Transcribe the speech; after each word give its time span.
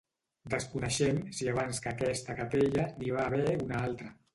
Desconeixem 0.53 1.21
si 1.41 1.51
abans 1.53 1.83
que 1.85 1.95
aquesta 1.95 2.39
capella 2.43 2.91
n'hi 2.99 3.17
va 3.21 3.33
haver 3.33 3.49
una 3.69 3.89
altra. 3.89 4.15